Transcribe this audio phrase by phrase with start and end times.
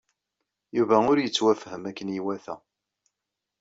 [0.77, 2.55] Yuba ur yettwafhem akken iwata.